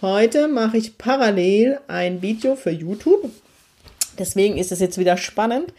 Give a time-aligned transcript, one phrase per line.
[0.00, 3.32] Heute mache ich parallel ein Video für YouTube.
[4.16, 5.72] Deswegen ist es jetzt wieder spannend.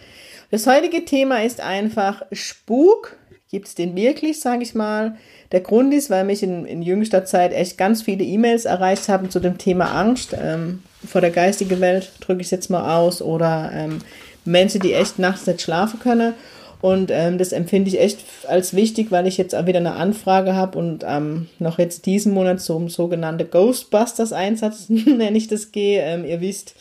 [0.52, 3.16] Das heutige Thema ist einfach Spuk.
[3.50, 5.16] Gibt es den wirklich, sage ich mal?
[5.54, 9.30] Der Grund ist, weil mich in, in jüngster Zeit echt ganz viele E-Mails erreicht haben
[9.30, 13.22] zu dem Thema Angst ähm, vor der geistigen Welt, drücke ich es jetzt mal aus,
[13.22, 14.00] oder ähm,
[14.44, 16.34] Menschen, die echt nachts nicht schlafen können.
[16.82, 20.56] Und ähm, das empfinde ich echt als wichtig, weil ich jetzt auch wieder eine Anfrage
[20.56, 26.02] habe und ähm, noch jetzt diesen Monat zum sogenannte Ghostbusters-Einsatz, nenne ich das, gehe.
[26.02, 26.76] Ähm, ihr wisst,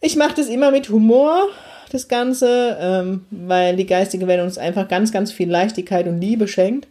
[0.00, 1.48] ich mache das immer mit Humor,
[1.92, 6.48] das Ganze, ähm, weil die geistige Welt uns einfach ganz, ganz viel Leichtigkeit und Liebe
[6.48, 6.88] schenkt.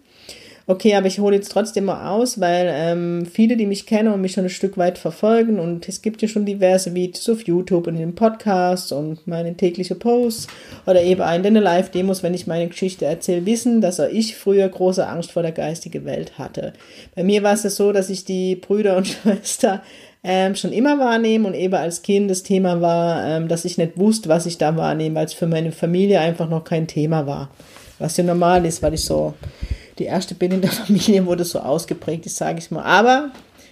[0.70, 4.22] Okay, aber ich hole jetzt trotzdem mal aus, weil ähm, viele, die mich kennen und
[4.22, 7.88] mich schon ein Stück weit verfolgen und es gibt ja schon diverse Videos auf YouTube
[7.88, 10.46] und in den Podcasts und meine tägliche Posts
[10.86, 15.08] oder eben in Live-Demos, wenn ich meine Geschichte erzähle, wissen, dass auch ich früher große
[15.08, 16.74] Angst vor der geistigen Welt hatte.
[17.16, 19.82] Bei mir war es so, dass ich die Brüder und Schwester
[20.24, 23.98] ähm, schon immer wahrnehme und eben als Kind das Thema war, ähm, dass ich nicht
[23.98, 27.50] wusste, was ich da wahrnehme, weil es für meine Familie einfach noch kein Thema war.
[27.98, 29.34] Was ja normal ist, weil ich so
[30.00, 32.84] die erste bin in der Familie, wo das so ausgeprägt ist, sage ich mal.
[32.84, 33.32] Aber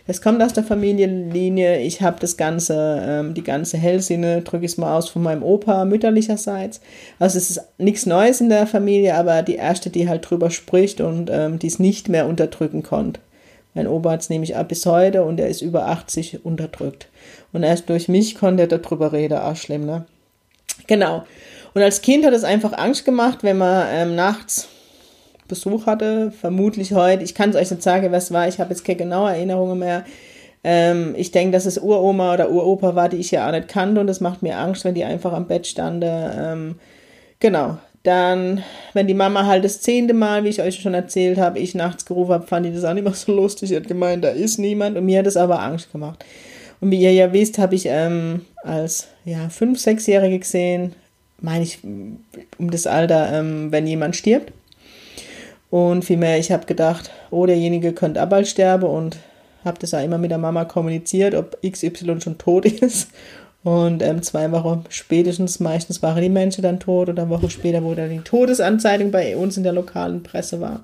[0.10, 1.82] es kommt aus der Familienlinie.
[1.82, 5.44] Ich habe das ganze, ähm, die ganze Hellsinne, drücke ich es mal aus, von meinem
[5.44, 6.80] Opa mütterlicherseits.
[7.20, 11.02] Also es ist nichts Neues in der Familie, aber die erste, die halt drüber spricht
[11.02, 13.20] und ähm, die es nicht mehr unterdrücken konnte.
[13.74, 17.10] Mein Opa hat es nämlich ab bis heute und er ist über 80 unterdrückt.
[17.52, 20.06] Und erst durch mich konnte er darüber reden, auch schlimm, ne?
[20.88, 21.26] Genau.
[21.74, 24.70] Und als Kind hat es einfach Angst gemacht, wenn man ähm, nachts
[25.48, 27.24] Besuch hatte, vermutlich heute.
[27.24, 28.48] Ich kann es euch nicht sagen, was war.
[28.48, 30.04] Ich habe jetzt keine genaue Erinnerungen mehr.
[30.64, 34.02] Ähm, ich denke, dass es Uroma oder Uropa war, die ich ja auch nicht kannte
[34.02, 36.32] und das macht mir Angst, wenn die einfach am Bett standen.
[36.38, 36.76] Ähm,
[37.40, 37.78] genau.
[38.04, 38.64] Dann,
[38.94, 42.06] wenn die Mama halt das zehnte Mal, wie ich euch schon erzählt habe, ich nachts
[42.06, 43.70] gerufen habe, fand ich das auch nicht mehr so lustig.
[43.70, 46.24] Sie hat gemeint, da ist niemand und mir hat es aber Angst gemacht.
[46.80, 50.94] Und wie ihr ja wisst, habe ich ähm, als ja, fünf, sechsjährige gesehen,
[51.40, 54.54] meine ich um das Alter, ähm, wenn jemand stirbt.
[55.70, 59.18] Und vielmehr, ich habe gedacht, oh, derjenige könnte bald sterben und
[59.66, 63.10] habe das auch immer mit der Mama kommuniziert, ob XY schon tot ist.
[63.64, 67.84] Und ähm, zwei Wochen spätestens, meistens waren die Menschen dann tot oder eine Woche später,
[67.84, 70.82] wo dann die Todesanzeigung bei uns in der lokalen Presse war.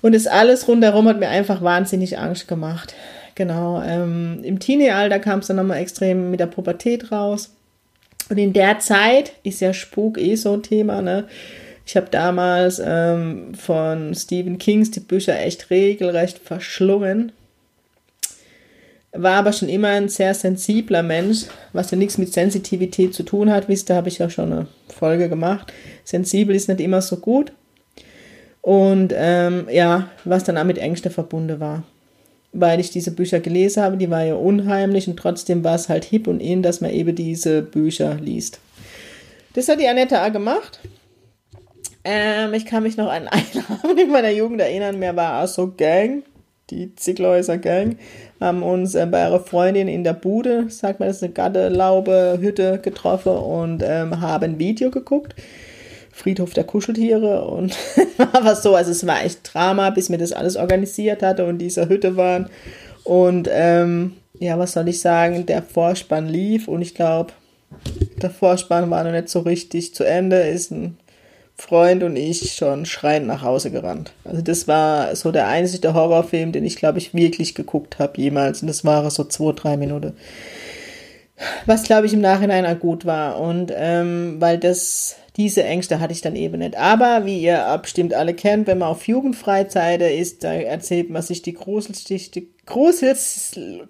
[0.00, 2.94] Und das alles rundherum hat mir einfach wahnsinnig Angst gemacht.
[3.34, 3.82] Genau.
[3.82, 7.50] Ähm, Im Teenie-Alter kam es dann nochmal extrem mit der Pubertät raus.
[8.30, 11.24] Und in der Zeit ist ja Spuk eh so ein Thema, ne?
[11.86, 17.30] Ich habe damals ähm, von Stephen Kings die Bücher echt regelrecht verschlungen.
[19.12, 23.52] War aber schon immer ein sehr sensibler Mensch, was ja nichts mit Sensitivität zu tun
[23.52, 23.68] hat.
[23.68, 25.72] Wisst ihr, habe ich ja schon eine Folge gemacht.
[26.02, 27.52] Sensibel ist nicht immer so gut.
[28.62, 31.84] Und ähm, ja, was dann auch mit Ängsten verbunden war.
[32.52, 36.04] Weil ich diese Bücher gelesen habe, die war ja unheimlich und trotzdem war es halt
[36.04, 38.58] hip und in, dass man eben diese Bücher liest.
[39.54, 40.80] Das hat die Annette auch gemacht.
[42.08, 45.48] Ähm, ich kann mich noch an einen Abend in meiner Jugend erinnern, mir war auch
[45.48, 46.22] so Gang,
[46.70, 47.98] die Ziegläuser Gang,
[48.38, 52.38] haben uns äh, bei ihrer Freundin in der Bude, sagt man, das ist eine Gartelaube,
[52.40, 55.34] Hütte getroffen und ähm, haben ein Video geguckt.
[56.12, 57.76] Friedhof der Kuscheltiere und
[58.18, 61.58] war was so, also es war echt Drama, bis mir das alles organisiert hatte und
[61.58, 62.48] dieser Hütte waren.
[63.02, 67.32] Und ähm, ja, was soll ich sagen, der Vorspann lief und ich glaube,
[68.22, 70.96] der Vorspann war noch nicht so richtig zu Ende, ist ein
[71.58, 74.12] Freund und ich schon schreiend nach Hause gerannt.
[74.24, 78.60] Also das war so der einzige Horrorfilm, den ich, glaube ich, wirklich geguckt habe jemals.
[78.60, 80.12] Und das war so zwei, drei Minuten.
[81.64, 83.40] Was, glaube ich, im Nachhinein auch gut war.
[83.40, 86.76] Und ähm, weil das, diese Ängste hatte ich dann eben nicht.
[86.76, 91.40] Aber wie ihr bestimmt alle kennt, wenn man auf Jugendfreizeit ist, da erzählt man sich
[91.42, 92.48] die gruseligsten,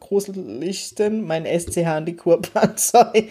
[0.01, 3.29] gruseligsten, mein SCH und die Kurban, sorry,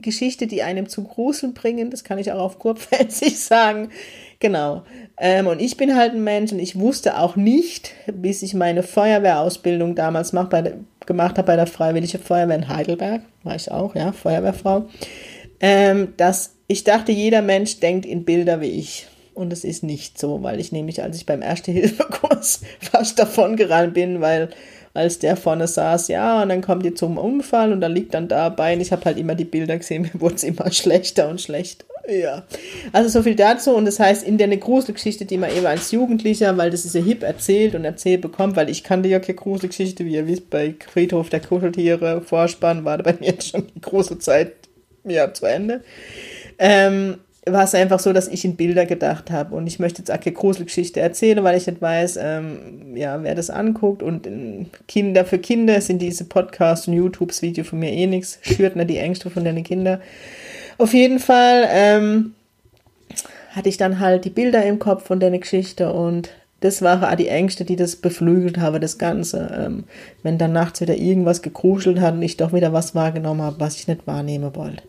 [0.00, 1.90] Geschichte, die einem zu Gruseln bringen.
[1.90, 3.90] Das kann ich auch auf Kurpfälzig sagen.
[4.38, 4.84] Genau.
[5.18, 8.84] Ähm, und ich bin halt ein Mensch und ich wusste auch nicht, bis ich meine
[8.84, 10.74] Feuerwehrausbildung damals mach, bei
[11.04, 14.88] gemacht habe bei der Freiwillige Feuerwehr in Heidelberg, war ich auch, ja, Feuerwehrfrau,
[15.58, 19.08] ähm, dass ich dachte, jeder Mensch denkt in Bilder wie ich.
[19.34, 23.94] Und es ist nicht so, weil ich nämlich, als ich beim Erste-Hilfe-Kurs fast davon gerannt
[23.94, 24.50] bin, weil
[24.98, 28.28] als der vorne saß, ja, und dann kommt ihr zum Unfall und dann liegt dann
[28.28, 31.40] dabei und ich habe halt immer die Bilder gesehen, mir wurde es immer schlechter und
[31.40, 31.86] schlechter.
[32.08, 32.44] Ja,
[32.92, 36.56] also so viel dazu und das heißt, in der Gruselgeschichte, die man eben als Jugendlicher,
[36.56, 40.06] weil das ist ja hip erzählt und erzählt bekommt, weil ich kannte ja keine Gruselgeschichte,
[40.06, 44.52] wie ihr wisst, bei Friedhof der Kuscheltiere, Vorspann war bei mir schon die große Zeit,
[45.04, 45.82] ja, zu Ende.
[46.58, 47.18] Ähm,
[47.52, 49.54] war es einfach so, dass ich in Bilder gedacht habe.
[49.54, 53.34] Und ich möchte jetzt auch keine Gruselgeschichte erzählen, weil ich nicht weiß, ähm, ja, wer
[53.34, 54.02] das anguckt.
[54.02, 54.28] Und
[54.86, 58.38] Kinder für Kinder sind diese Podcasts und YouTubes-Video von mir eh nichts.
[58.42, 60.00] Schürt nicht die Ängste von deinen Kindern.
[60.78, 62.34] Auf jeden Fall ähm,
[63.50, 66.30] hatte ich dann halt die Bilder im Kopf von deiner Geschichte und
[66.60, 69.48] das waren auch die Ängste, die das beflügelt haben, das Ganze.
[69.56, 69.84] Ähm,
[70.22, 73.76] wenn dann nachts wieder irgendwas gekruschelt hat und ich doch wieder was wahrgenommen habe, was
[73.76, 74.82] ich nicht wahrnehmen wollte.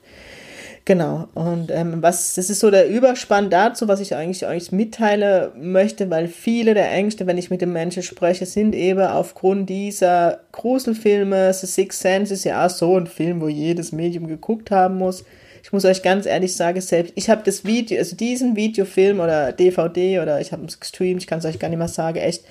[0.85, 1.27] Genau.
[1.35, 6.09] Und ähm, was, das ist so der Überspann dazu, was ich eigentlich euch mitteile möchte,
[6.09, 11.53] weil viele der Ängste, wenn ich mit den Menschen spreche, sind eben aufgrund dieser Gruselfilme.
[11.53, 15.23] The Sixth Sense ist ja auch so ein Film, wo jedes Medium geguckt haben muss.
[15.61, 19.51] Ich muss euch ganz ehrlich sagen, selbst ich habe das Video, also diesen Videofilm oder
[19.51, 22.43] DVD oder ich habe es gestreamt, ich kann es euch gar nicht mehr sagen, echt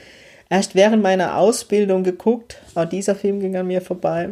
[0.50, 2.60] erst während meiner Ausbildung geguckt.
[2.75, 4.30] Auch dieser Film ging an mir vorbei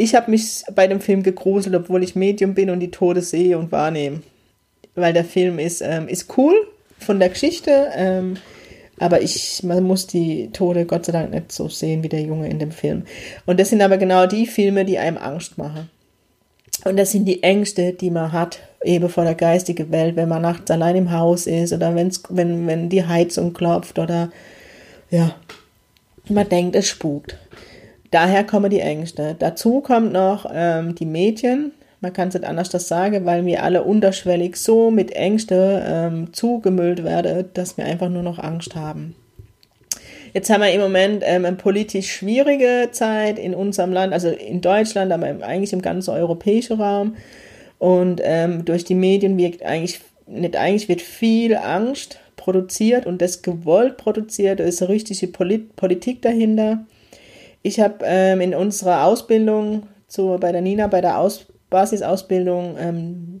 [0.00, 3.58] ich habe mich bei dem Film gegruselt, obwohl ich Medium bin und die Tode sehe
[3.58, 4.22] und wahrnehme.
[4.94, 6.54] Weil der Film ist, ähm, ist cool
[6.98, 8.36] von der Geschichte, ähm,
[8.98, 12.48] aber ich, man muss die Tode Gott sei Dank nicht so sehen wie der Junge
[12.48, 13.04] in dem Film.
[13.44, 15.90] Und das sind aber genau die Filme, die einem Angst machen.
[16.84, 20.42] Und das sind die Ängste, die man hat, eben vor der geistigen Welt, wenn man
[20.42, 24.30] nachts allein im Haus ist oder wenn's, wenn, wenn die Heizung klopft oder
[25.10, 25.34] ja,
[26.28, 27.36] man denkt, es spukt.
[28.10, 29.36] Daher kommen die Ängste.
[29.38, 31.72] Dazu kommt noch ähm, die Medien.
[32.00, 36.32] Man kann es nicht anders das sagen, weil wir alle unterschwellig so mit Ängste ähm,
[36.32, 39.14] zugemüllt werden, dass wir einfach nur noch Angst haben.
[40.32, 44.60] Jetzt haben wir im Moment ähm, eine politisch schwierige Zeit in unserem Land, also in
[44.60, 47.16] Deutschland, aber eigentlich im ganzen europäischen Raum.
[47.78, 53.42] Und ähm, durch die Medien wirkt eigentlich, nicht eigentlich, wird viel Angst produziert und das
[53.42, 54.60] gewollt produziert.
[54.60, 56.86] Da ist eine richtige Polit Politik dahinter.
[57.62, 63.40] Ich habe ähm, in unserer Ausbildung zu, bei der Nina, bei der Aus Basisausbildung, ähm,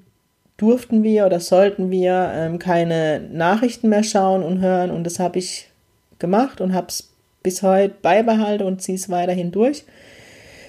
[0.56, 4.90] durften wir oder sollten wir ähm, keine Nachrichten mehr schauen und hören.
[4.90, 5.70] Und das habe ich
[6.18, 7.10] gemacht und habe es
[7.42, 9.84] bis heute beibehalten und ziehe es weiterhin durch,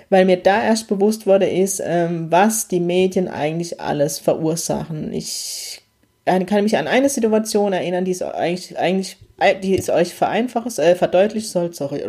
[0.10, 5.12] weil mir da erst bewusst wurde ist, ähm, was die Medien eigentlich alles verursachen.
[5.12, 5.82] Ich
[6.26, 9.18] kann mich an eine Situation erinnern, die es eigentlich, eigentlich
[9.62, 12.02] die es euch vereinfacht, äh, verdeutlichen soll, sorry,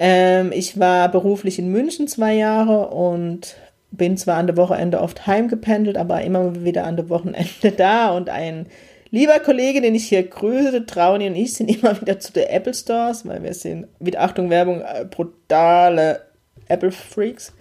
[0.00, 3.56] ähm, ich war beruflich in München zwei Jahre und
[3.90, 8.30] bin zwar an der Wochenende oft heimgependelt, aber immer wieder an der Wochenende da und
[8.30, 8.66] ein
[9.10, 12.72] lieber Kollege, den ich hier grüße, Trauni und ich sind immer wieder zu der Apple
[12.72, 16.22] Stores, weil wir sind, mit Achtung Werbung, äh, brutale
[16.68, 17.52] Apple Freaks.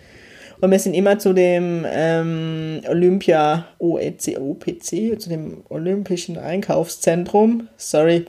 [0.62, 7.68] Und wir sind immer zu dem ähm, Olympia OEC, OPC, zu dem Olympischen Einkaufszentrum.
[7.76, 8.26] Sorry,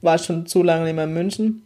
[0.00, 1.62] war schon zu lange nicht mehr in München.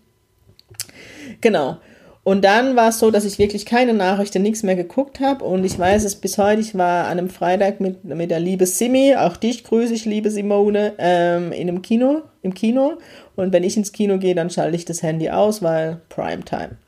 [1.45, 1.77] Genau.
[2.23, 5.45] Und dann war es so, dass ich wirklich keine Nachrichten, nichts mehr geguckt habe.
[5.45, 8.65] Und ich weiß es bis heute, ich war an einem Freitag mit, mit der liebe
[8.65, 12.95] Simi, auch dich grüße ich, liebe Simone, ähm, in einem Kino, im Kino.
[13.37, 16.79] Und wenn ich ins Kino gehe, dann schalte ich das Handy aus, weil Primetime.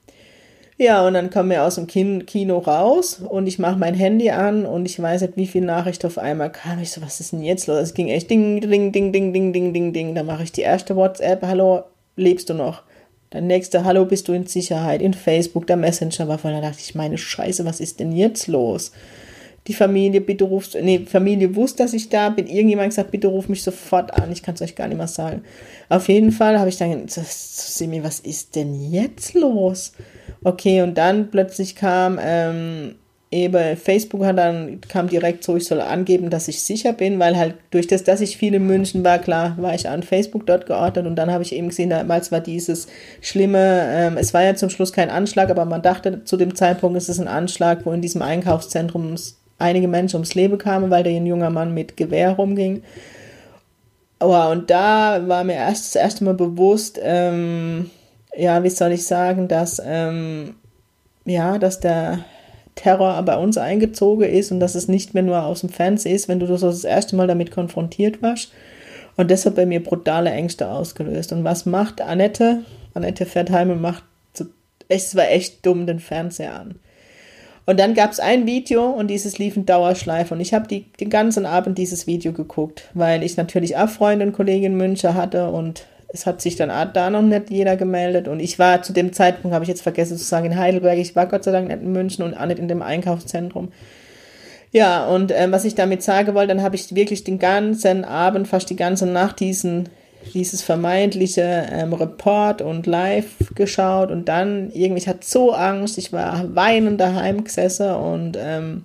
[0.79, 4.65] Ja, und dann kommen wir aus dem Kino raus und ich mache mein Handy an
[4.65, 6.81] und ich weiß nicht, wie viel Nachricht auf einmal kam.
[6.81, 7.81] Ich so, was ist denn jetzt los?
[7.81, 10.15] Es ging echt ding, ding, ding, ding, ding, ding, ding, ding.
[10.15, 11.83] Dann mache ich die erste WhatsApp, hallo,
[12.17, 12.86] lebst du noch?
[13.33, 15.03] Der nächste, hallo, bist du in Sicherheit?
[15.03, 16.53] In Facebook, der Messenger war voll.
[16.53, 18.93] Da dachte ich, meine Scheiße, was ist denn jetzt los?
[19.67, 22.47] Die Familie, bitte rufst, nee, Familie wusste, dass ich da bin.
[22.47, 24.31] Irgendjemand gesagt, bitte ruf mich sofort an.
[24.31, 25.43] Ich kann es euch gar nicht mehr sagen.
[25.89, 29.93] Auf jeden Fall habe ich dann gesagt, Simi, was ist denn jetzt los?
[30.45, 32.95] Okay, und dann plötzlich kam, ähm,
[33.31, 37.37] eben Facebook hat dann kam direkt so, ich soll angeben, dass ich sicher bin, weil
[37.37, 40.67] halt durch das, dass ich viel in München war, klar, war ich an Facebook dort
[40.67, 42.87] geordnet und dann habe ich eben gesehen, damals war dieses
[43.21, 46.97] schlimme, ähm, es war ja zum Schluss kein Anschlag, aber man dachte zu dem Zeitpunkt,
[46.97, 49.17] ist es ein Anschlag, wo in diesem Einkaufszentrum
[49.59, 52.83] einige Menschen ums Leben kamen, weil da ein junger Mann mit Gewehr rumging.
[54.21, 57.91] Oh, und da war mir erst das erste Mal bewusst, ähm,
[58.37, 60.55] ja, wie soll ich sagen, dass ähm,
[61.25, 62.25] ja, dass der
[62.77, 66.29] Terror bei uns eingezogen ist und dass es nicht mehr nur aus dem Fernsehen ist,
[66.29, 68.53] wenn du so das erste Mal damit konfrontiert warst.
[69.17, 71.33] Und das hat bei mir brutale Ängste ausgelöst.
[71.33, 72.63] Und was macht Annette?
[72.95, 74.05] Annette fährt heim und macht,
[74.89, 76.77] es war echt dumm, den Fernseher an.
[77.65, 80.35] Und dann gab es ein Video und dieses lief in Dauerschleife.
[80.35, 84.33] Und ich habe den ganzen Abend dieses Video geguckt, weil ich natürlich auch Freunde und
[84.33, 88.29] Kollegen in München hatte und es hat sich dann da noch nicht jeder gemeldet.
[88.29, 90.99] Und ich war zu dem Zeitpunkt, habe ich jetzt vergessen zu sagen, in Heidelberg.
[90.99, 93.73] Ich war Gott sei Dank nicht in München und auch nicht in dem Einkaufszentrum.
[94.73, 98.49] Ja, und ähm, was ich damit sagen wollte, dann habe ich wirklich den ganzen Abend,
[98.49, 99.89] fast die ganze Nacht diesen,
[100.35, 106.13] dieses vermeintliche ähm, Report und Live geschaut und dann irgendwie, ich hatte so Angst, ich
[106.13, 108.85] war weinend daheim gesessen und ähm,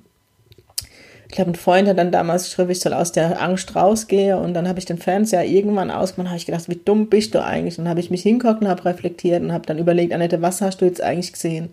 [1.31, 4.53] ich glaube, ein Freund hat dann damals geschrieben, ich soll aus der Angst rausgehen und
[4.53, 7.77] dann habe ich den Fernseher irgendwann ausgemacht, habe ich gedacht, wie dumm bist du eigentlich?
[7.77, 10.59] Und dann habe ich mich hingeguckt und habe reflektiert und habe dann überlegt, Annette, was
[10.59, 11.69] hast du jetzt eigentlich gesehen?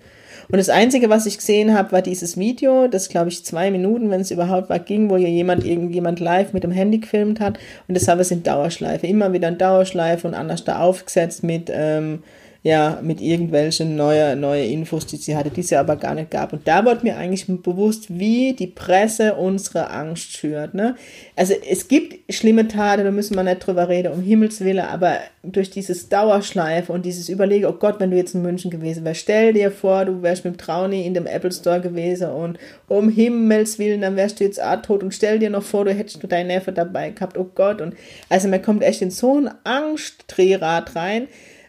[0.48, 4.10] Und das Einzige, was ich gesehen habe, war dieses Video, das glaube ich zwei Minuten,
[4.10, 7.58] wenn es überhaupt war, ging, wo hier jemand irgendjemand live mit dem Handy gefilmt hat
[7.88, 11.68] und das habe ich in Dauerschleife, immer wieder in Dauerschleife und anders da aufgesetzt mit
[11.74, 12.22] ähm,
[12.64, 16.52] ja, mit irgendwelchen neue, neue Infos, die sie hatte, die sie aber gar nicht gab.
[16.52, 20.74] Und da wurde mir eigentlich bewusst, wie die Presse unsere Angst schürt.
[20.74, 20.96] Ne?
[21.36, 25.18] Also es gibt schlimme Taten, da müssen wir nicht drüber reden, um Himmels Willen, aber
[25.44, 29.20] durch dieses Dauerschleife und dieses Überlegen, oh Gott, wenn du jetzt in München gewesen wärst,
[29.20, 33.78] stell dir vor, du wärst mit Trauni in dem Apple Store gewesen und um Himmels
[33.78, 36.26] Willen, dann wärst du jetzt auch tot und stell dir noch vor, du hättest du
[36.26, 37.80] deinen Neffe dabei gehabt, oh Gott.
[37.80, 37.94] Und
[38.28, 41.28] also man kommt echt in so ein Angstdrehrad rein,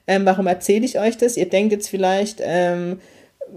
[0.09, 1.37] ähm, warum erzähle ich euch das?
[1.37, 2.99] Ihr denkt jetzt vielleicht, ähm,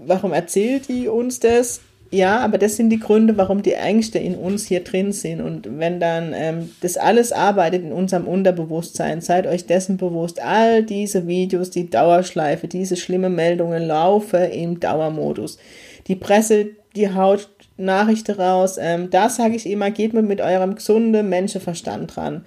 [0.05, 1.81] warum erzählt die uns das?
[2.11, 5.41] Ja, aber das sind die Gründe, warum die Ängste in uns hier drin sind.
[5.41, 10.83] Und wenn dann ähm, das alles arbeitet in unserem Unterbewusstsein, seid euch dessen bewusst, all
[10.83, 15.57] diese Videos, die Dauerschleife, diese schlimme Meldungen laufen im Dauermodus.
[16.05, 18.77] Die Presse, die haut Nachrichten raus.
[18.79, 22.45] Ähm, da sage ich immer, geht mit, mit eurem gesunden Menschenverstand dran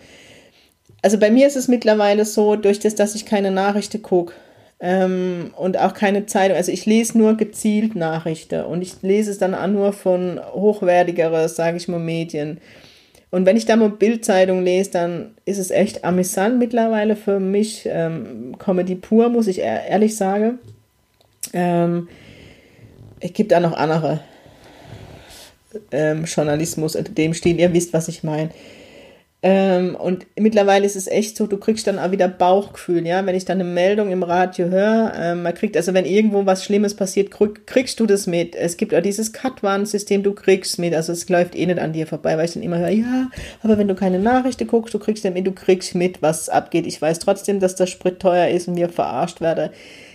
[1.06, 4.34] also bei mir ist es mittlerweile so, durch das, dass ich keine Nachrichten gucke
[4.80, 9.38] ähm, und auch keine Zeitung, also ich lese nur gezielt Nachrichten und ich lese es
[9.38, 12.58] dann auch nur von hochwertigeren, sage ich mal, Medien.
[13.30, 17.84] Und wenn ich da mal Bildzeitung lese, dann ist es echt amüsant mittlerweile für mich.
[17.86, 20.58] Ähm, Comedy pur, muss ich ehrlich sagen.
[21.52, 22.08] Ähm,
[23.20, 24.22] es gibt da noch andere
[25.92, 27.60] ähm, Journalismus dem Stil.
[27.60, 28.50] Ihr wisst, was ich meine.
[29.42, 33.24] Ähm, und mittlerweile ist es echt so, du kriegst dann auch wieder Bauchgefühl, ja.
[33.26, 36.64] Wenn ich dann eine Meldung im Radio höre, ähm, man kriegt, also wenn irgendwo was
[36.64, 38.56] Schlimmes passiert, krieg, kriegst du das mit.
[38.56, 42.06] Es gibt auch dieses Cut-Warn-System, du kriegst mit, also es läuft eh nicht an dir
[42.06, 43.30] vorbei, weil ich dann immer höre, ja,
[43.62, 46.86] aber wenn du keine Nachrichten guckst, du kriegst mit, du kriegst mit, was abgeht.
[46.86, 49.70] Ich weiß trotzdem, dass der Sprit teuer ist und wir verarscht werde.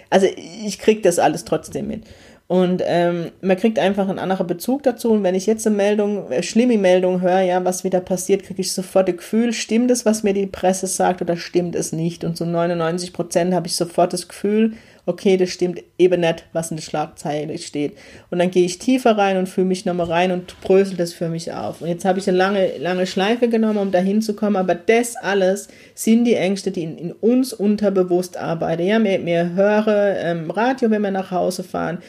[0.10, 0.28] Also
[0.66, 2.04] ich krieg das alles trotzdem mit.
[2.52, 5.12] Und ähm, man kriegt einfach einen anderen Bezug dazu.
[5.12, 8.60] Und wenn ich jetzt eine Meldung, eine schlimme Meldung höre, ja, was wieder passiert, kriege
[8.60, 12.26] ich sofort das Gefühl, stimmt es, was mir die Presse sagt oder stimmt es nicht?
[12.26, 14.74] Und so 99 Prozent habe ich sofort das Gefühl,
[15.06, 17.94] okay, das stimmt eben nicht, was in der Schlagzeile steht.
[18.32, 21.30] Und dann gehe ich tiefer rein und fühle mich nochmal rein und brösel das für
[21.30, 21.82] mich auf.
[21.82, 25.16] Und jetzt habe ich eine lange, lange Schleife genommen, um dahin zu kommen, aber das
[25.16, 28.84] alles sind die Ängste, die in, in uns unterbewusst arbeiten.
[28.84, 32.00] Ja, wir hören ähm, Radio, wenn wir nach Hause fahren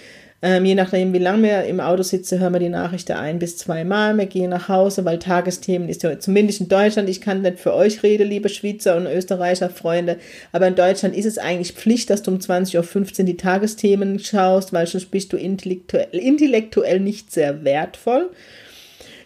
[0.45, 3.57] ähm, je nachdem, wie lange wir im Auto sitzen, hören wir die Nachrichten ein bis
[3.57, 4.19] zweimal.
[4.19, 7.73] Wir gehen nach Hause, weil Tagesthemen ist ja zumindest in Deutschland, ich kann nicht für
[7.73, 10.17] euch reden, liebe Schweizer und Österreicher Freunde,
[10.51, 14.73] aber in Deutschland ist es eigentlich Pflicht, dass du um 20.15 Uhr die Tagesthemen schaust,
[14.73, 18.31] weil sonst bist du intellektuell, intellektuell nicht sehr wertvoll.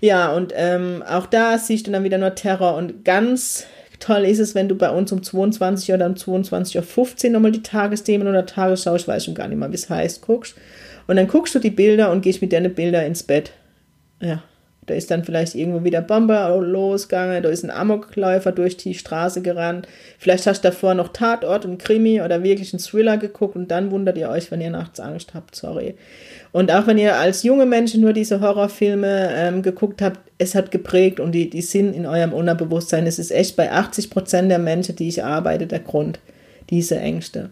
[0.03, 3.67] Ja, und ähm, auch da siehst du dann wieder nur Terror und ganz
[4.01, 7.63] toll ist es, wenn du bei uns um 22 oder um 22.15 Uhr nochmal die
[7.63, 10.55] Tagesthemen oder Tagesschau, ich weiß schon gar nicht mal, wie es heißt, guckst.
[11.07, 13.53] Und dann guckst du die Bilder und gehst mit deinen Bilder ins Bett.
[14.21, 14.43] Ja,
[14.87, 19.43] da ist dann vielleicht irgendwo wieder Bomber losgegangen, da ist ein Amokläufer durch die Straße
[19.43, 19.89] gerannt.
[20.19, 23.91] Vielleicht hast du davor noch Tatort, ein Krimi oder wirklich einen Thriller geguckt und dann
[23.91, 25.97] wundert ihr euch, wenn ihr nachts Angst habt, sorry.
[26.53, 30.71] Und auch wenn ihr als junge Menschen nur diese Horrorfilme ähm, geguckt habt, es hat
[30.71, 33.07] geprägt und die, die sind in eurem Unterbewusstsein.
[33.07, 36.21] Es ist echt bei 80 Prozent der Menschen, die ich arbeite, der Grund,
[36.71, 37.51] diese Ängste.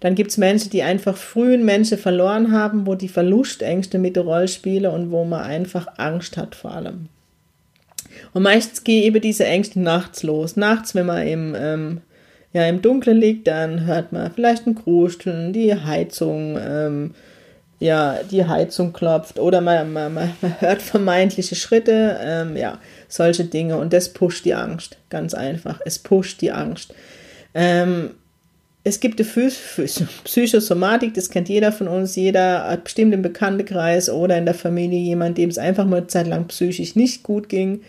[0.00, 4.24] Dann gibt es Menschen, die einfach frühen Menschen verloren haben, wo die Verlustängste mit der
[4.24, 7.08] Rolle spielen und wo man einfach Angst hat vor allem.
[8.32, 10.56] Und meistens gehen eben diese Ängste nachts los.
[10.56, 12.00] Nachts, wenn man im, ähm,
[12.52, 17.14] ja, im Dunkeln liegt, dann hört man vielleicht ein Krusteln, die Heizung, ähm,
[17.78, 22.78] ja, die Heizung klopft oder man, man, man hört vermeintliche Schritte, ähm, ja,
[23.08, 25.80] solche Dinge und das pusht die Angst, ganz einfach.
[25.84, 26.94] Es pusht die Angst.
[27.54, 28.10] Ähm,
[28.82, 29.26] es gibt die
[30.24, 34.98] Psychosomatik, das kennt jeder von uns, jeder hat bestimmt im Bekanntenkreis oder in der Familie
[34.98, 37.82] jemand, dem es einfach mal eine Zeit lang psychisch nicht gut ging.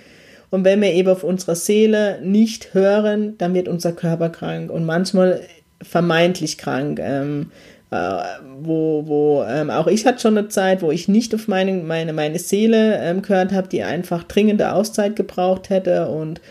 [0.49, 4.85] Und wenn wir eben auf unsere Seele nicht hören, dann wird unser Körper krank und
[4.85, 5.39] manchmal
[5.81, 6.99] vermeintlich krank.
[7.01, 7.51] Ähm,
[7.89, 8.17] äh,
[8.59, 12.11] wo, wo ähm, auch ich hatte schon eine Zeit, wo ich nicht auf meine, meine,
[12.11, 16.41] meine Seele ähm, gehört habe, die einfach dringende Auszeit gebraucht hätte und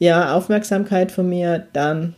[0.00, 2.14] ja, Aufmerksamkeit von mir, dann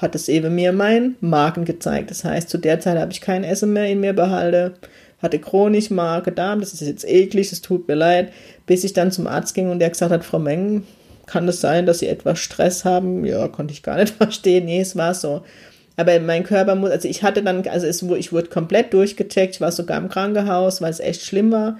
[0.00, 2.10] hat es eben mir meinen Magen gezeigt.
[2.10, 4.74] Das heißt, zu der Zeit habe ich kein Essen mehr in mir behalten,
[5.20, 8.32] hatte chronisch Magen-Darm, das ist jetzt eklig, es tut mir leid,
[8.66, 10.86] bis ich dann zum Arzt ging und der gesagt hat, Frau Mengen,
[11.26, 13.24] kann es sein, dass Sie etwas Stress haben?
[13.24, 14.64] Ja, konnte ich gar nicht verstehen.
[14.64, 15.42] Nee, es war so.
[15.96, 19.60] Aber mein Körper muss, also ich hatte dann, also es, ich wurde komplett durchgecheckt, ich
[19.60, 21.78] war sogar im Krankenhaus, weil es echt schlimm war.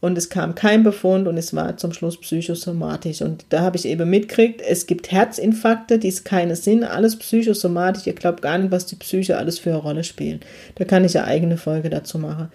[0.00, 3.22] Und es kam kein Befund und es war zum Schluss psychosomatisch.
[3.22, 8.06] Und da habe ich eben mitgekriegt, es gibt Herzinfarkte, die es keine sind, alles psychosomatisch.
[8.06, 10.44] Ihr glaubt gar nicht, was die Psyche alles für eine Rolle spielt.
[10.74, 12.50] Da kann ich eine eigene Folge dazu machen.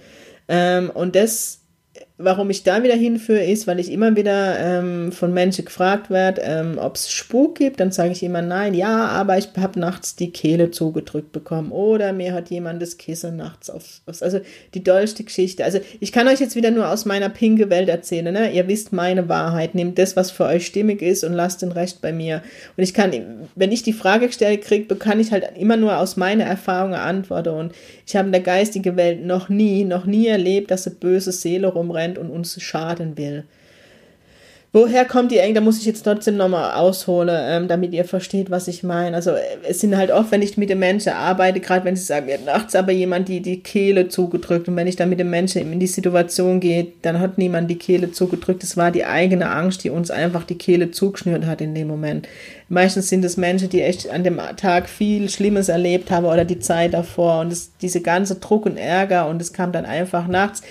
[0.47, 1.60] Ähm, und das
[2.23, 6.41] warum ich da wieder hinführe, ist, weil ich immer wieder ähm, von Menschen gefragt werde,
[6.41, 7.79] ähm, ob es Spuk gibt.
[7.79, 12.13] Dann sage ich immer nein, ja, aber ich habe nachts die Kehle zugedrückt bekommen oder
[12.13, 14.39] mir hat jemand das Kissen nachts aufs, aufs also
[14.73, 15.63] die dollste Geschichte.
[15.63, 18.33] Also ich kann euch jetzt wieder nur aus meiner pinke Welt erzählen.
[18.33, 18.51] Ne?
[18.51, 19.75] Ihr wisst meine Wahrheit.
[19.75, 22.41] Nehmt das, was für euch stimmig ist und lasst den Rest bei mir.
[22.77, 23.11] Und ich kann,
[23.55, 27.49] wenn ich die Frage gestellt kriege, kann ich halt immer nur aus meiner Erfahrung antworten.
[27.49, 27.73] Und
[28.11, 32.17] ich habe der geistigen Welt noch nie, noch nie erlebt, dass eine böse Seele rumrennt
[32.17, 33.45] und uns schaden will.
[34.73, 35.53] Woher kommt die Eng?
[35.53, 39.17] Da muss ich jetzt trotzdem nochmal ausholen, ähm, damit ihr versteht, was ich meine.
[39.17, 39.33] Also
[39.67, 42.39] es sind halt oft, wenn ich mit den Menschen arbeite, gerade wenn sie sagen, mir
[42.39, 45.79] nachts aber jemand die, die Kehle zugedrückt und wenn ich dann mit den Menschen in
[45.81, 48.63] die Situation gehe, dann hat niemand die Kehle zugedrückt.
[48.63, 52.29] Es war die eigene Angst, die uns einfach die Kehle zugeschnürt hat in dem Moment.
[52.69, 56.59] Meistens sind es Menschen, die echt an dem Tag viel Schlimmes erlebt haben oder die
[56.59, 60.61] Zeit davor und das, diese ganze Druck und Ärger und es kam dann einfach nachts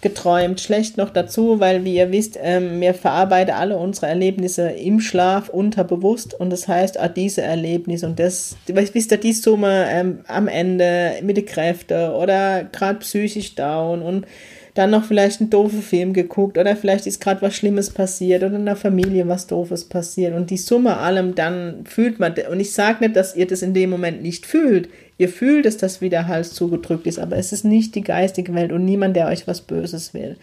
[0.00, 0.60] geträumt.
[0.60, 5.48] Schlecht noch dazu, weil, wie ihr wisst, ähm, wir verarbeiten alle unsere Erlebnisse im Schlaf
[5.48, 10.48] unterbewusst und das heißt auch diese Erlebnisse und das, wisst ihr, die Summe ähm, am
[10.48, 14.26] Ende mit den Kräften oder gerade psychisch down und
[14.74, 18.56] dann noch vielleicht einen doofen Film geguckt oder vielleicht ist gerade was Schlimmes passiert oder
[18.56, 22.72] in der Familie was Doofes passiert und die Summe allem, dann fühlt man, und ich
[22.72, 24.88] sage nicht, dass ihr das in dem Moment nicht fühlt,
[25.20, 28.54] Ihr fühlt es, dass wie der Hals zugedrückt ist, aber es ist nicht die geistige
[28.54, 30.38] Welt und niemand, der euch was Böses will.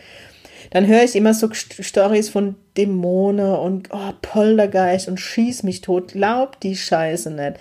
[0.69, 6.09] Dann höre ich immer so Stories von Dämonen und oh, Poltergeist und schieß mich tot.
[6.09, 7.53] Glaubt die Scheiße nicht.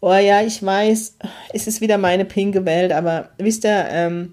[0.00, 1.18] Oh ja, ich weiß,
[1.52, 4.32] es ist wieder meine pinke Welt, aber wisst ihr, ähm,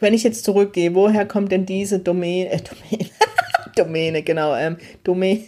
[0.00, 3.10] wenn ich jetzt zurückgehe, woher kommt denn diese Domäne, äh, Domäne,
[3.76, 5.44] Domäne, genau, ähm, Domäne,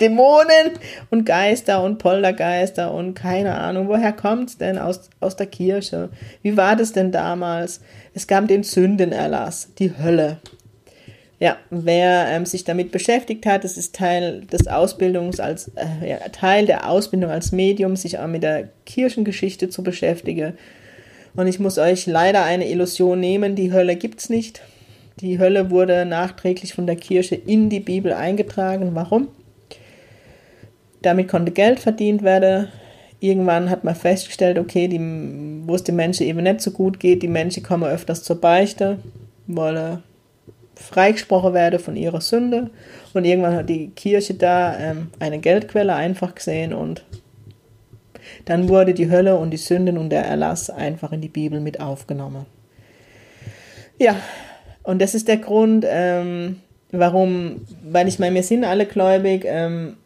[0.00, 0.72] Dämonen
[1.10, 6.10] und Geister und Poltergeister und keine Ahnung, woher kommt's denn aus, aus der Kirche?
[6.42, 7.80] Wie war das denn damals?
[8.14, 10.38] Es gab den Sündenerlass, die Hölle.
[11.38, 16.18] Ja, wer ähm, sich damit beschäftigt hat, das ist Teil des Ausbildungs als äh, ja,
[16.28, 20.58] Teil der Ausbildung als Medium, sich auch mit der Kirchengeschichte zu beschäftigen.
[21.34, 24.60] Und ich muss euch leider eine Illusion nehmen, die Hölle gibt's nicht.
[25.20, 28.90] Die Hölle wurde nachträglich von der Kirche in die Bibel eingetragen.
[28.94, 29.28] Warum?
[31.02, 32.68] Damit konnte Geld verdient werden.
[33.20, 34.98] Irgendwann hat man festgestellt, okay, die,
[35.66, 38.98] wo es den Menschen eben nicht so gut geht, die Menschen kommen öfters zur Beichte,
[39.46, 40.02] wollen
[40.74, 42.70] freigesprochen werden von ihrer Sünde.
[43.12, 47.04] Und irgendwann hat die Kirche da ähm, eine Geldquelle einfach gesehen und
[48.44, 51.80] dann wurde die Hölle und die Sünden und der Erlass einfach in die Bibel mit
[51.80, 52.46] aufgenommen.
[53.98, 54.16] Ja,
[54.82, 56.60] und das ist der Grund, ähm,
[56.90, 59.96] warum, weil ich meine, wir sind alle gläubig, ähm,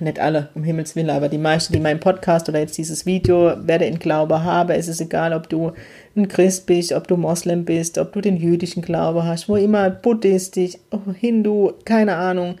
[0.00, 3.54] nicht alle, um Himmels Willen, aber die meisten, die meinen Podcast oder jetzt dieses Video
[3.66, 5.72] werde in Glaube habe, es ist egal, ob du
[6.16, 9.90] ein Christ bist, ob du Moslem bist, ob du den jüdischen Glaube hast, wo immer
[9.90, 10.74] buddhistisch,
[11.18, 12.56] Hindu, keine Ahnung.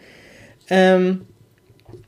[0.70, 1.22] Ähm,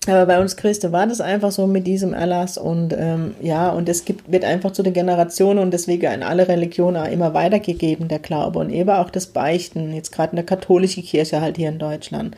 [0.06, 3.88] aber bei uns Christen war das einfach so mit diesem Erlass und ähm, ja, und
[3.88, 8.18] es gibt, wird einfach zu den Generationen und deswegen in alle Religionen immer weitergegeben, der
[8.18, 11.78] Glaube und eben auch das Beichten, jetzt gerade in der katholischen Kirche halt hier in
[11.78, 12.34] Deutschland.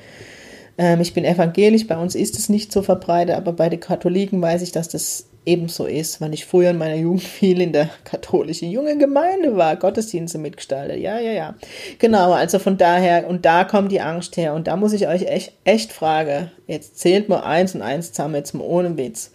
[0.78, 4.40] Ähm, ich bin evangelisch, bei uns ist es nicht so verbreitet, aber bei den Katholiken
[4.40, 7.90] weiß ich, dass das ebenso ist, weil ich früher in meiner Jugend viel in der
[8.04, 11.00] katholischen jungen Gemeinde war, Gottesdienste mitgestaltet.
[11.00, 11.54] Ja, ja, ja.
[11.98, 14.54] Genau, also von daher, und da kommt die Angst her.
[14.54, 18.36] Und da muss ich euch echt, echt fragen, jetzt zählt mal eins und eins zusammen,
[18.36, 19.32] jetzt mal ohne Witz.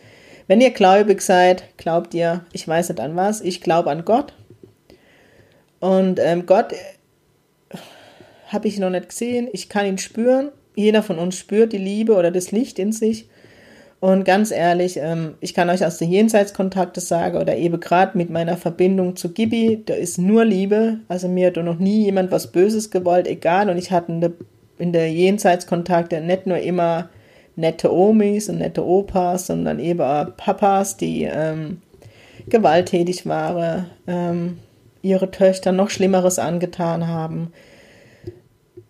[0.48, 4.34] Wenn ihr gläubig seid, glaubt ihr, ich weiß nicht an was, ich glaube an Gott.
[5.80, 7.78] Und ähm, Gott äh,
[8.48, 12.14] habe ich noch nicht gesehen, ich kann ihn spüren jeder von uns spürt die Liebe
[12.14, 13.28] oder das Licht in sich.
[14.00, 18.30] Und ganz ehrlich, ähm, ich kann euch aus den Jenseitskontakten sagen oder eben gerade mit
[18.30, 21.00] meiner Verbindung zu Gibi, da ist nur Liebe.
[21.08, 23.72] Also mir hat noch nie jemand was Böses gewollt, egal.
[23.72, 24.32] Und ich hatte in der,
[24.78, 27.10] in der Jenseitskontakte nicht nur immer
[27.56, 31.82] nette Omis und nette Opas, sondern eben auch Papas, die ähm,
[32.50, 34.60] gewalttätig waren, ähm,
[35.02, 37.52] ihre Töchter noch Schlimmeres angetan haben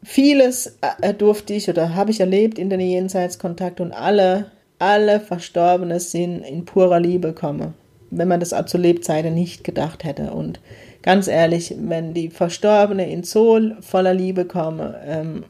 [0.08, 6.00] vieles äh, durfte ich oder habe ich erlebt in den Jenseitskontakt und alle alle Verstorbenen
[6.00, 7.74] sind in purer Liebe komme.
[8.10, 10.32] Wenn man das auch zu Lebzeiten nicht gedacht hätte.
[10.32, 10.60] Und
[11.02, 15.46] ganz ehrlich, wenn die Verstorbenen in so voller Liebe kommen, ähm,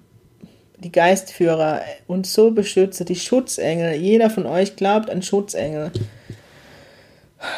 [0.80, 5.92] die Geistführer uns so beschützen, die Schutzengel, jeder von euch glaubt an Schutzengel.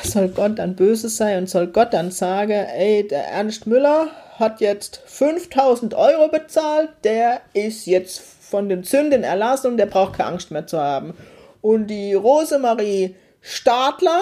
[0.03, 4.09] Soll Gott dann böse sein und soll Gott dann sagen, ey, der Ernst Müller
[4.39, 10.17] hat jetzt 5000 Euro bezahlt, der ist jetzt von den Sünden erlassen und der braucht
[10.17, 11.13] keine Angst mehr zu haben.
[11.61, 14.21] Und die Rosemarie Stadler,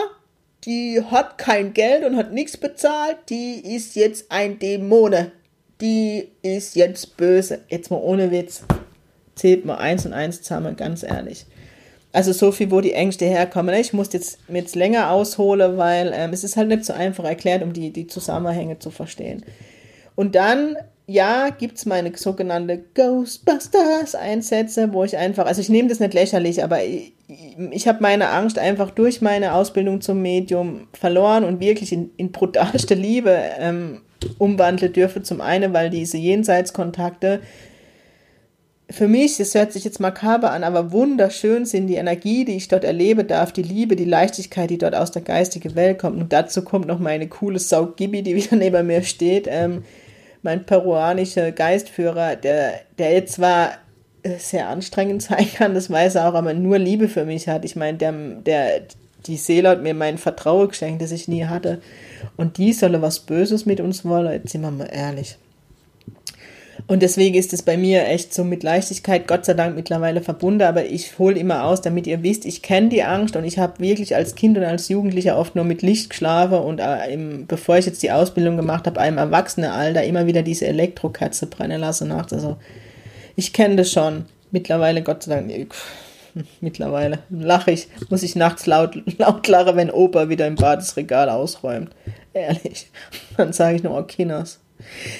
[0.65, 5.31] die hat kein Geld und hat nichts bezahlt, die ist jetzt ein Dämone.
[5.79, 7.59] Die ist jetzt böse.
[7.69, 8.63] Jetzt mal ohne Witz
[9.37, 11.45] zählt man eins und eins zusammen, ganz ehrlich.
[12.11, 13.75] Also so viel, wo die Ängste herkommen.
[13.75, 17.61] Ich muss jetzt, jetzt länger ausholen, weil ähm, es ist halt nicht so einfach erklärt,
[17.61, 19.45] um die, die Zusammenhänge zu verstehen.
[20.17, 20.75] Und dann,
[21.05, 26.63] ja, gibt es meine sogenannte Ghostbusters-Einsätze, wo ich einfach, also ich nehme das nicht lächerlich,
[26.63, 27.13] aber ich,
[27.69, 32.31] ich habe meine Angst einfach durch meine Ausbildung zum Medium verloren und wirklich in, in
[32.31, 34.01] brutalste Liebe ähm,
[34.39, 35.21] umwandeln dürfe.
[35.21, 37.41] Zum einen, weil diese Jenseitskontakte
[38.89, 42.69] für mich, es hört sich jetzt makaber an, aber wunderschön sind die Energie, die ich
[42.69, 46.19] dort erlebe darf, die Liebe, die Leichtigkeit, die dort aus der geistigen Welt kommt.
[46.19, 49.47] Und dazu kommt noch meine coole Sau Gibi, die wieder neben mir steht.
[49.49, 49.83] Ähm,
[50.43, 53.73] mein peruanischer Geistführer, der, der jetzt zwar
[54.23, 57.65] äh, sehr anstrengend sein kann, das weiß er auch, aber nur Liebe für mich hat.
[57.65, 58.81] Ich meine, der, der,
[59.25, 61.81] die Seele hat mir mein Vertrauen geschenkt, das ich nie hatte.
[62.35, 65.37] Und die solle was Böses mit uns wollen, jetzt sind wir mal ehrlich.
[66.87, 70.61] Und deswegen ist es bei mir echt so mit Leichtigkeit, Gott sei Dank mittlerweile verbunden,
[70.61, 73.79] aber ich hole immer aus, damit ihr wisst, ich kenne die Angst und ich habe
[73.79, 77.77] wirklich als Kind und als Jugendlicher oft nur mit Licht geschlafen und äh, im, bevor
[77.77, 82.31] ich jetzt die Ausbildung gemacht habe, einem Erwachsenenalter immer wieder diese Elektrokatze brennen lassen nachts.
[82.31, 82.55] Also
[83.35, 84.25] ich kenne das schon.
[84.51, 85.75] Mittlerweile, Gott sei Dank,
[86.61, 90.95] mittlerweile lache ich, muss ich nachts laut, laut lachen, wenn Opa wieder im Bad das
[90.95, 91.89] Regal ausräumt.
[92.33, 92.89] Ehrlich.
[93.37, 94.59] Dann sage ich nur, oh, Kinders.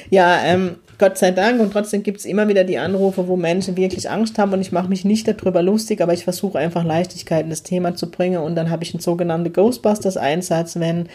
[0.10, 1.60] Ja, ähm, Gott sei Dank.
[1.62, 4.72] Und trotzdem gibt es immer wieder die Anrufe, wo Menschen wirklich Angst haben und ich
[4.72, 8.42] mache mich nicht darüber lustig, aber ich versuche einfach Leichtigkeit in das Thema zu bringen
[8.42, 11.08] und dann habe ich einen sogenannten Ghostbusters-Einsatz, wenn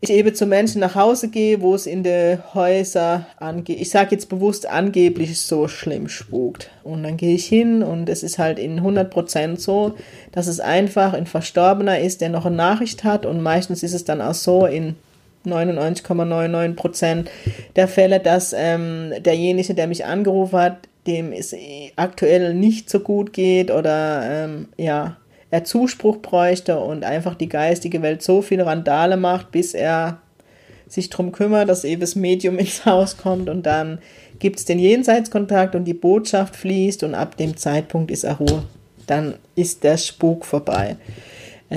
[0.00, 3.80] ich eben zu Menschen nach Hause gehe, wo es in den Häusern angeht.
[3.80, 6.70] Ich sage jetzt bewusst angeblich so schlimm spukt.
[6.82, 9.94] Und dann gehe ich hin und es ist halt in 100% so,
[10.32, 14.04] dass es einfach ein Verstorbener ist, der noch eine Nachricht hat und meistens ist es
[14.04, 14.96] dann auch so in
[15.46, 17.30] 99,99 Prozent
[17.76, 21.54] der Fälle, dass ähm, derjenige, der mich angerufen hat, dem es
[21.96, 25.16] aktuell nicht so gut geht oder ähm, ja,
[25.50, 30.18] er Zuspruch bräuchte und einfach die geistige Welt so viel Randale macht, bis er
[30.88, 33.98] sich darum kümmert, dass eben das Medium ins Haus kommt und dann
[34.38, 38.64] gibt es den Jenseitskontakt und die Botschaft fließt und ab dem Zeitpunkt ist er Ruhe.
[39.06, 40.96] Dann ist der Spuk vorbei.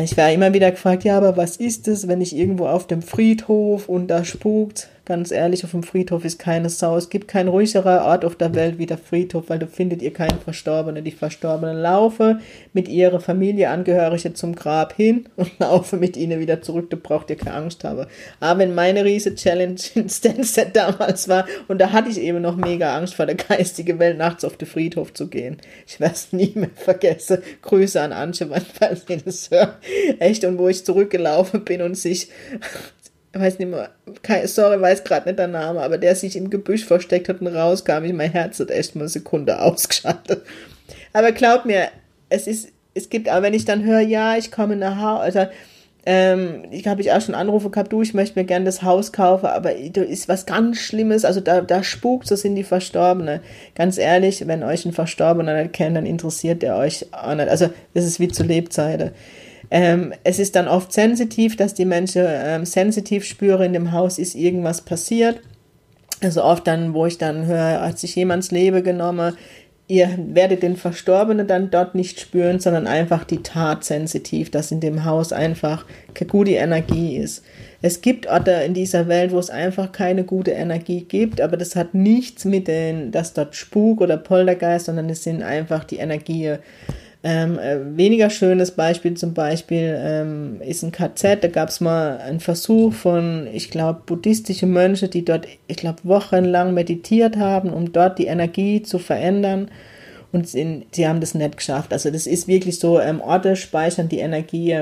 [0.03, 3.01] Ich war immer wieder gefragt, ja, aber was ist es, wenn ich irgendwo auf dem
[3.01, 4.89] Friedhof und da spukt?
[5.05, 6.97] Ganz ehrlich, auf dem Friedhof ist keine Sau.
[6.97, 10.11] Es gibt kein ruhigerer Ort auf der Welt wie der Friedhof, weil da findet ihr
[10.11, 11.03] keinen Verstorbenen.
[11.03, 12.41] Die Verstorbenen laufen
[12.73, 16.89] mit ihrer Familie, Angehörige zum Grab hin und laufen mit ihnen wieder zurück.
[16.89, 18.07] Da braucht ihr keine Angst haben.
[18.39, 22.55] Aber wenn meine riese Challenge in Stansted damals war, und da hatte ich eben noch
[22.55, 25.57] mega Angst vor der geistigen Welt, nachts auf den Friedhof zu gehen.
[25.85, 27.43] Ich werde es nie mehr vergessen.
[27.61, 29.77] Grüße an Antje, falls ihr das hört.
[30.17, 32.29] Echt, und wo ich zurückgelaufen bin und sich
[33.41, 33.89] weiß nicht mehr,
[34.45, 38.03] sorry, weiß gerade nicht der Name, aber der sich im Gebüsch versteckt hat und rauskam,
[38.03, 40.43] ich mein Herz hat echt mal eine Sekunde ausgeschaltet.
[41.13, 41.89] Aber glaub mir,
[42.29, 45.47] es ist, es gibt, aber wenn ich dann höre, ja, ich komme nach Hause, also,
[46.07, 49.11] ähm, ich habe ich auch schon Anrufe gehabt, du, ich möchte mir gerne das Haus
[49.11, 53.41] kaufen, aber da ist was ganz Schlimmes, also da, da spukt, so sind die Verstorbene.
[53.73, 57.49] Ganz ehrlich, wenn euch ein Verstorbener nicht kennt, dann interessiert der euch auch nicht.
[57.49, 59.11] Also, das ist wie zu Lebzeiten.
[59.71, 64.19] Ähm, es ist dann oft sensitiv, dass die Menschen ähm, sensitiv spüren, in dem Haus
[64.19, 65.39] ist irgendwas passiert.
[66.21, 69.35] Also oft dann, wo ich dann höre, hat sich jemands Leben genommen,
[69.87, 74.79] ihr werdet den Verstorbenen dann dort nicht spüren, sondern einfach die Tat sensitiv, dass in
[74.79, 77.43] dem Haus einfach keine gute Energie ist.
[77.81, 81.75] Es gibt Orte in dieser Welt, wo es einfach keine gute Energie gibt, aber das
[81.75, 86.57] hat nichts mit den, dass dort Spuk oder Poltergeist, sondern es sind einfach die Energien
[87.27, 91.43] ähm, äh, weniger schönes Beispiel zum Beispiel ähm, ist ein KZ.
[91.43, 96.01] Da gab es mal einen Versuch von, ich glaube, buddhistische Mönche, die dort, ich glaube,
[96.03, 99.71] wochenlang meditiert haben, um dort die Energie zu verändern.
[100.33, 101.93] Und sie, sie haben das nicht geschafft.
[101.93, 104.81] Also das ist wirklich so, ähm, Orte speichern die Energie.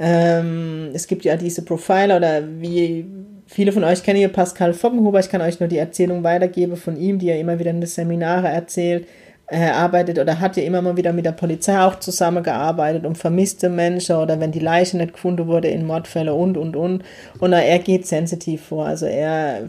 [0.00, 3.06] Ähm, es gibt ja diese Profiler oder wie
[3.46, 5.20] viele von euch kennen hier Pascal Foggenhuber.
[5.20, 7.86] Ich kann euch nur die Erzählung weitergeben von ihm, die er immer wieder in den
[7.86, 13.06] Seminare erzählt Er arbeitet oder hat ja immer mal wieder mit der Polizei auch zusammengearbeitet,
[13.06, 17.04] um vermisste Menschen oder wenn die Leiche nicht gefunden wurde in Mordfälle und, und, und.
[17.38, 18.86] Und er geht sensitiv vor.
[18.86, 19.68] Also er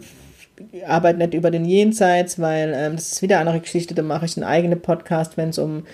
[0.86, 4.26] arbeitet nicht über den Jenseits, weil ähm, das ist wieder eine andere Geschichte, da mache
[4.26, 5.84] ich einen eigenen Podcast, wenn es um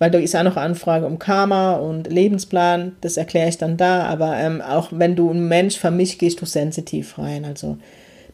[0.00, 4.02] weil da ist auch noch Anfrage um Karma und Lebensplan, das erkläre ich dann da,
[4.02, 7.78] aber ähm, auch wenn du ein Mensch vermischt, gehst du sensitiv rein, also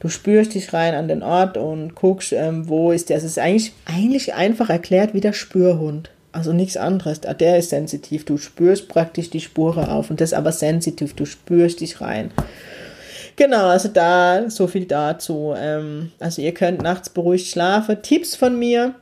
[0.01, 3.39] du spürst dich rein an den Ort und guckst, ähm, wo ist der, es ist
[3.39, 8.37] eigentlich, eigentlich einfach erklärt wie der Spürhund, also nichts anderes, ah, der ist sensitiv, du
[8.37, 12.33] spürst praktisch die Spure auf und das ist aber sensitiv, du spürst dich rein.
[13.37, 15.55] Genau, also da so viel dazu.
[15.57, 18.03] Ähm, also ihr könnt nachts beruhigt schlafen.
[18.03, 18.95] Tipps von mir,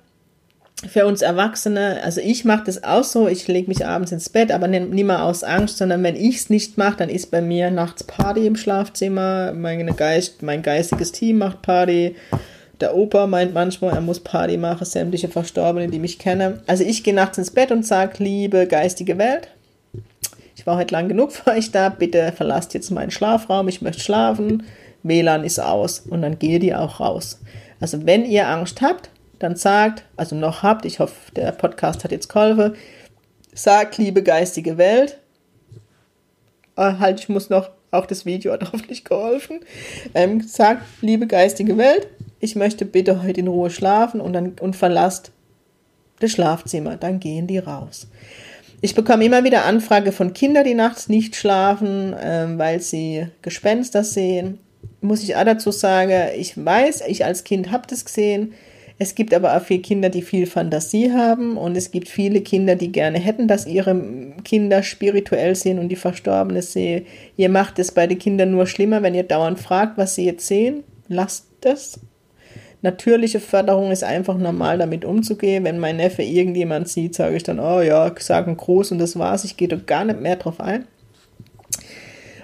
[0.87, 4.53] für uns Erwachsene, also ich mache das auch so, ich lege mich abends ins Bett,
[4.53, 7.71] aber nicht mehr aus Angst, sondern wenn ich es nicht mache, dann ist bei mir
[7.71, 12.15] nachts Party im Schlafzimmer, meine Geist, mein geistiges Team macht Party,
[12.81, 16.61] der Opa meint manchmal, er muss Party machen, sämtliche Verstorbene, die mich kennen.
[16.69, 19.49] Also ich gehe nachts ins Bett und sage, liebe geistige Welt,
[20.55, 24.01] ich war heute lang genug für euch da, bitte verlasst jetzt meinen Schlafraum, ich möchte
[24.01, 24.63] schlafen,
[25.03, 27.41] WLAN ist aus und dann gehe die auch raus.
[27.81, 32.13] Also wenn ihr Angst habt, dann sagt, also noch habt, ich hoffe, der Podcast hat
[32.13, 32.75] jetzt geholfen,
[33.55, 35.19] sagt, liebe geistige Welt,
[36.77, 39.61] äh, halt, ich muss noch, auch das Video hat hoffentlich geholfen,
[40.15, 42.09] ähm, sagt, liebe geistige Welt,
[42.41, 45.33] ich möchte bitte heute in Ruhe schlafen und dann und verlasst
[46.21, 48.09] das Schlafzimmer, dann gehen die raus.
[48.81, 54.05] Ich bekomme immer wieder Anfrage von Kindern, die nachts nicht schlafen, ähm, weil sie Gespenster
[54.05, 54.61] sehen.
[55.01, 58.55] Muss ich auch dazu sagen, ich weiß, ich als Kind habe das gesehen,
[59.01, 62.75] es gibt aber auch viele Kinder, die viel Fantasie haben und es gibt viele Kinder,
[62.75, 67.07] die gerne hätten, dass ihre Kinder spirituell sehen und die Verstorbene sehen.
[67.37, 70.49] Ihr macht es bei den Kindern nur schlimmer, wenn ihr dauernd fragt, was sie jetzt
[70.49, 70.83] sehen.
[71.07, 72.01] Lasst das.
[72.83, 75.63] Natürliche Förderung ist einfach normal, damit umzugehen.
[75.63, 79.45] Wenn mein Neffe irgendjemand sieht, sage ich dann, oh ja, sagen groß und das war's.
[79.45, 80.87] Ich gehe doch gar nicht mehr drauf ein.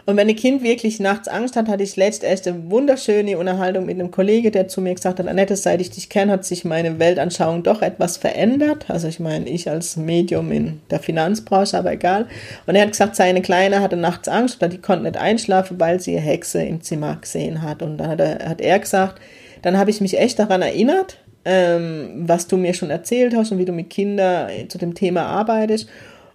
[0.06, 3.86] Und wenn ein Kind wirklich nachts Angst hat, hatte ich letzt erst eine wunderschöne Unterhaltung
[3.86, 6.64] mit einem Kollege, der zu mir gesagt hat, Annette, seit ich dich kenne, hat sich
[6.64, 8.84] meine Weltanschauung doch etwas verändert.
[8.88, 12.26] Also ich meine, ich als Medium in der Finanzbranche, aber egal.
[12.66, 16.00] Und er hat gesagt, seine Kleine hatte nachts Angst, oder die konnte nicht einschlafen, weil
[16.00, 17.80] sie eine Hexe im Zimmer gesehen hat.
[17.80, 19.22] Und dann hat er, hat er gesagt,
[19.62, 23.58] dann habe ich mich echt daran erinnert, ähm, was du mir schon erzählt hast und
[23.58, 25.88] wie du mit Kindern zu dem Thema arbeitest.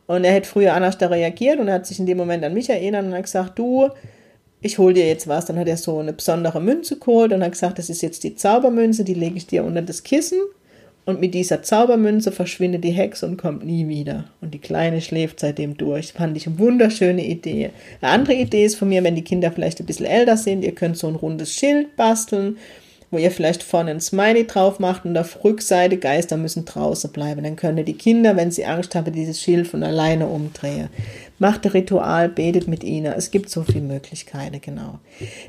[0.09, 2.55] Und er hätte früher anders da reagiert und er hat sich in dem Moment an
[2.55, 3.89] mich erinnert und hat gesagt, du,
[4.59, 5.45] ich hol dir jetzt was.
[5.45, 8.33] Dann hat er so eine besondere Münze geholt und hat gesagt, das ist jetzt die
[8.33, 10.39] Zaubermünze, die lege ich dir unter das Kissen.
[11.05, 14.23] Und mit dieser Zaubermünze verschwindet die Hexe und kommt nie wieder.
[14.41, 16.13] Und die Kleine schläft seitdem durch.
[16.13, 17.69] Fand ich eine wunderschöne Idee.
[18.01, 20.73] Eine andere Idee ist von mir, wenn die Kinder vielleicht ein bisschen älter sind, ihr
[20.73, 22.57] könnt so ein rundes Schild basteln
[23.11, 27.43] wo ihr vielleicht vorne ein Smiley drauf macht und auf Rückseite Geister müssen draußen bleiben.
[27.43, 30.89] Dann können die Kinder, wenn sie Angst haben, dieses Schild von alleine umdrehen.
[31.39, 33.11] Macht ein Ritual, betet mit ihnen.
[33.13, 34.99] Es gibt so viele Möglichkeiten, genau.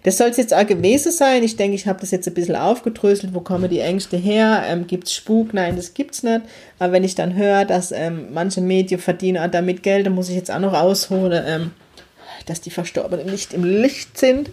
[0.05, 1.42] Das soll es jetzt auch gewesen sein.
[1.42, 3.35] Ich denke, ich habe das jetzt ein bisschen aufgedröselt.
[3.35, 4.62] Wo kommen die Ängste her?
[4.66, 5.53] Ähm, es Spuk?
[5.53, 6.42] Nein, das gibt's nicht.
[6.79, 10.37] Aber wenn ich dann höre, dass ähm, manche Medien verdienen damit Geld, dann muss ich
[10.37, 11.70] jetzt auch noch ausholen, ähm,
[12.46, 14.49] dass die Verstorbenen nicht im Licht sind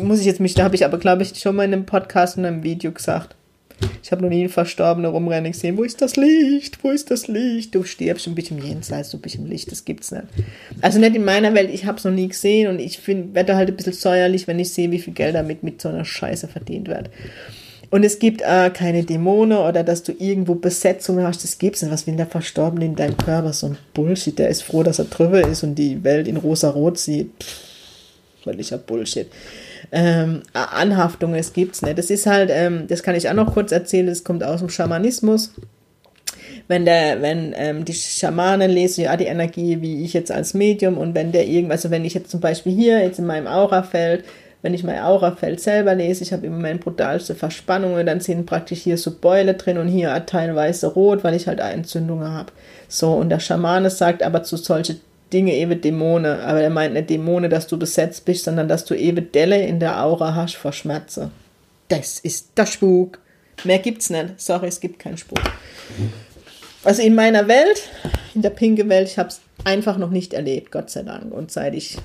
[0.00, 2.36] muss ich jetzt mich, da habe ich aber, glaube ich, schon mal in einem Podcast
[2.36, 3.36] und einem Video gesagt.
[4.02, 5.76] Ich habe noch nie einen Verstorbenen rumrennen gesehen.
[5.76, 6.82] Wo ist das Licht?
[6.82, 7.74] Wo ist das Licht?
[7.74, 10.24] Du stirbst ein bisschen im Jenseits, du bist im Licht, das gibt's nicht.
[10.80, 13.68] Also nicht in meiner Welt, ich habe es noch nie gesehen und ich werde halt
[13.68, 16.88] ein bisschen säuerlich, wenn ich sehe, wie viel Geld damit mit so einer Scheiße verdient
[16.88, 17.10] wird.
[17.90, 21.92] Und es gibt äh, keine Dämonen oder dass du irgendwo Besetzungen hast, das gibt's nicht.
[21.92, 23.52] Was will der Verstorbene in deinem Körper?
[23.52, 24.38] So ein Bullshit.
[24.38, 27.30] Der ist froh, dass er drüber ist und die Welt in rosa-rot sieht.
[27.42, 27.71] Pff
[28.42, 29.28] völliger Bullshit.
[29.90, 31.98] Ähm, Anhaftungen, es gibt's nicht.
[31.98, 34.68] Das ist halt, ähm, das kann ich auch noch kurz erzählen, das kommt aus dem
[34.68, 35.52] Schamanismus.
[36.68, 40.96] Wenn der, wenn ähm, die Schamanen lesen ja die Energie, wie ich jetzt als Medium
[40.96, 44.24] und wenn der irgendwas, also wenn ich jetzt zum Beispiel hier jetzt in meinem Aurafeld,
[44.62, 48.80] wenn ich mein Aurafeld selber lese, ich habe im Moment brutalste Verspannungen, dann sind praktisch
[48.80, 52.52] hier so Beule drin und hier teilweise rot, weil ich halt Entzündungen habe.
[52.88, 55.00] So, und der Schamane sagt aber zu solchen
[55.32, 56.40] Dinge eben Dämonen.
[56.40, 59.80] Aber er meint nicht Dämonen, dass du besetzt bist, sondern dass du eben Delle in
[59.80, 61.30] der Aura hast vor Schmerzen.
[61.88, 63.18] Das ist der Spuk.
[63.64, 64.40] Mehr gibt's nicht.
[64.40, 65.40] Sorry, es gibt keinen Spuk.
[66.84, 67.90] Also in meiner Welt,
[68.34, 71.32] in der pinke Welt, ich habe es einfach noch nicht erlebt, Gott sei Dank.
[71.32, 71.98] Und seit ich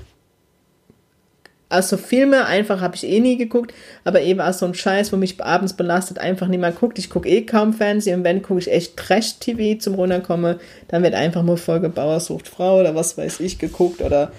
[1.68, 5.16] also Filme einfach habe ich eh nie geguckt, aber eben auch so ein Scheiß, wo
[5.16, 6.98] mich abends belastet, einfach niemand guckt.
[6.98, 11.14] Ich gucke eh kaum Fernsehen und wenn gucke ich echt Trash-TV zum Runterkommen, dann wird
[11.14, 14.32] einfach nur Folge Bauer sucht Frau oder was weiß ich geguckt oder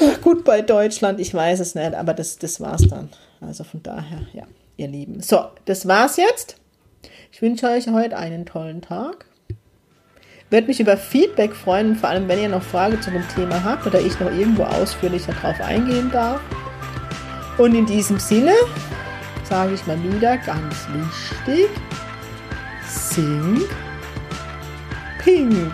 [0.22, 3.10] gut bei Deutschland, ich weiß es nicht, aber das, das war's dann.
[3.40, 4.44] Also von daher, ja,
[4.76, 5.20] ihr Lieben.
[5.20, 6.56] So, das war's jetzt.
[7.32, 9.26] Ich wünsche euch heute einen tollen Tag.
[10.48, 13.86] Würde mich über Feedback freuen, vor allem wenn ihr noch Fragen zu dem Thema habt
[13.86, 16.40] oder ich noch irgendwo ausführlicher drauf eingehen darf.
[17.58, 18.52] Und in diesem Sinne
[19.44, 21.68] sage ich mal wieder ganz wichtig,
[22.86, 23.62] sing
[25.22, 25.72] pink.